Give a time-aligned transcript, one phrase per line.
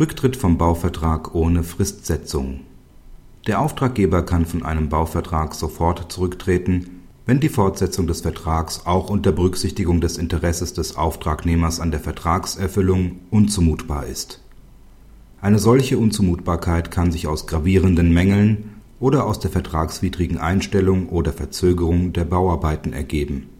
[0.00, 2.60] Rücktritt vom Bauvertrag ohne Fristsetzung
[3.46, 9.32] Der Auftraggeber kann von einem Bauvertrag sofort zurücktreten, wenn die Fortsetzung des Vertrags auch unter
[9.32, 14.40] Berücksichtigung des Interesses des Auftragnehmers an der Vertragserfüllung unzumutbar ist.
[15.42, 22.14] Eine solche Unzumutbarkeit kann sich aus gravierenden Mängeln oder aus der vertragswidrigen Einstellung oder Verzögerung
[22.14, 23.51] der Bauarbeiten ergeben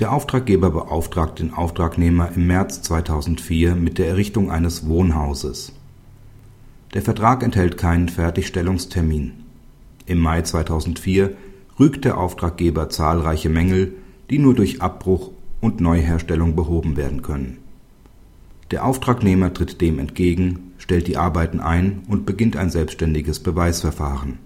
[0.00, 5.72] der Auftraggeber beauftragt den Auftragnehmer im März 2004 mit der Errichtung eines Wohnhauses.
[6.94, 9.32] Der Vertrag enthält keinen Fertigstellungstermin.
[10.06, 11.36] Im Mai 2004
[11.78, 13.94] rügt der Auftraggeber zahlreiche Mängel,
[14.30, 17.58] die nur durch Abbruch und Neuherstellung behoben werden können.
[18.72, 24.38] Der Auftragnehmer tritt dem entgegen, stellt die Arbeiten ein und beginnt ein selbstständiges Beweisverfahren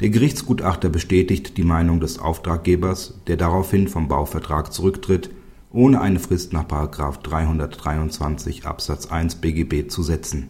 [0.00, 5.30] der Gerichtsgutachter bestätigt die Meinung des Auftraggebers, der daraufhin vom Bauvertrag zurücktritt,
[5.70, 6.64] ohne eine Frist nach§
[7.22, 10.48] 323 Absatz 1 BGB zu setzen.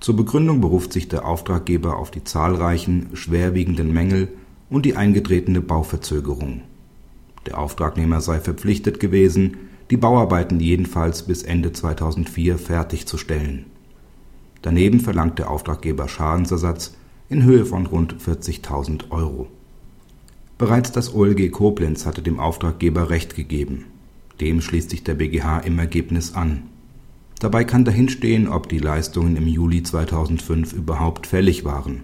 [0.00, 4.28] Zur Begründung beruft sich der Auftraggeber auf die zahlreichen, schwerwiegenden Mängel
[4.68, 6.62] und die eingetretene Bauverzögerung.
[7.46, 9.56] Der Auftragnehmer sei verpflichtet gewesen,
[9.90, 13.66] die Bauarbeiten jedenfalls bis Ende 2004 fertigzustellen.
[14.62, 16.94] Daneben verlangt der Auftraggeber Schadensersatz
[17.30, 19.46] in Höhe von rund 40.000 Euro.
[20.58, 23.84] Bereits das OLG Koblenz hatte dem Auftraggeber Recht gegeben.
[24.40, 26.64] Dem schließt sich der BGH im Ergebnis an.
[27.38, 32.02] Dabei kann dahinstehen, ob die Leistungen im Juli 2005 überhaupt fällig waren.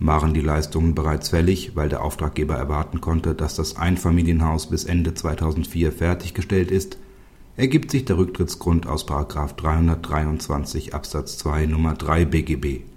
[0.00, 5.12] Waren die Leistungen bereits fällig, weil der Auftraggeber erwarten konnte, dass das Einfamilienhaus bis Ende
[5.12, 6.96] 2004 fertiggestellt ist,
[7.58, 12.91] ergibt sich der Rücktrittsgrund aus 323 Absatz 2 Nummer 3 BGB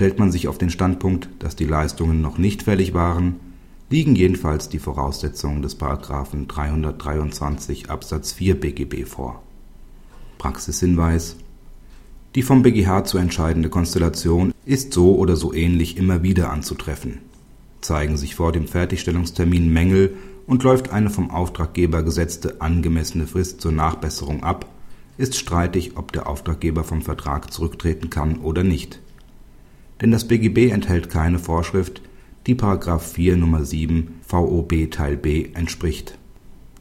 [0.00, 3.34] Stellt man sich auf den Standpunkt, dass die Leistungen noch nicht fällig waren,
[3.90, 5.78] liegen jedenfalls die Voraussetzungen des§
[6.46, 9.42] 323 Absatz 4 BGB vor.
[10.38, 11.36] Praxishinweis
[12.34, 17.18] Die vom BGH zu entscheidende Konstellation ist so oder so ähnlich immer wieder anzutreffen.
[17.82, 23.72] Zeigen sich vor dem Fertigstellungstermin Mängel und läuft eine vom Auftraggeber gesetzte angemessene Frist zur
[23.72, 24.64] Nachbesserung ab,
[25.18, 28.98] ist streitig, ob der Auftraggeber vom Vertrag zurücktreten kann oder nicht
[30.00, 32.02] denn das BGB enthält keine Vorschrift,
[32.46, 32.54] die§
[32.98, 33.64] 4 Nr.
[33.64, 36.18] 7 VOB Teil b entspricht.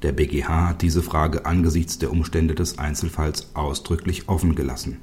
[0.02, 4.98] Der BGH hat diese Frage angesichts der Umstände des Einzelfalls ausdrücklich offen gelassen